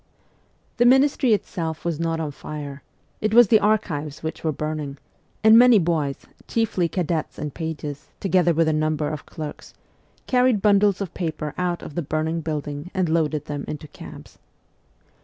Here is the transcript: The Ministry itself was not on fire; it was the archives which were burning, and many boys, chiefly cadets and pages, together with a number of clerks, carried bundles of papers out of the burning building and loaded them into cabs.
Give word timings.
The 0.77 0.85
Ministry 0.85 1.31
itself 1.31 1.85
was 1.85 1.99
not 1.99 2.19
on 2.19 2.31
fire; 2.31 2.81
it 3.21 3.35
was 3.35 3.49
the 3.49 3.59
archives 3.59 4.23
which 4.23 4.43
were 4.43 4.51
burning, 4.51 4.97
and 5.43 5.59
many 5.59 5.77
boys, 5.77 6.25
chiefly 6.47 6.87
cadets 6.89 7.37
and 7.37 7.53
pages, 7.53 8.07
together 8.19 8.51
with 8.51 8.67
a 8.67 8.73
number 8.73 9.09
of 9.09 9.27
clerks, 9.27 9.75
carried 10.25 10.59
bundles 10.59 11.01
of 11.01 11.13
papers 11.13 11.53
out 11.55 11.83
of 11.83 11.93
the 11.93 12.01
burning 12.01 12.41
building 12.41 12.89
and 12.95 13.09
loaded 13.09 13.45
them 13.45 13.63
into 13.67 13.87
cabs. 13.89 14.39